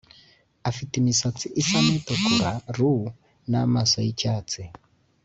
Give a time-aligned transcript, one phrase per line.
[0.69, 3.03] Afite imisatsi isa n’itukura (roux)
[3.49, 4.61] n’amaso y’icyatsi